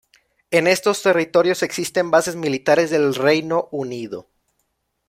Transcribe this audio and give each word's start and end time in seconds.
En 0.49 0.65
estos 0.65 1.03
territorios 1.03 1.61
existen 1.61 2.09
bases 2.09 2.35
militares 2.35 2.89
del 2.89 3.13
Reino 3.13 3.67
Unido. 3.71 4.27